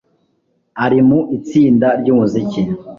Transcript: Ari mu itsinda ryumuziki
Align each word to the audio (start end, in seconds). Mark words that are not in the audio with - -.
Ari 0.83 0.99
mu 1.07 1.19
itsinda 1.37 1.87
ryumuziki 1.99 2.61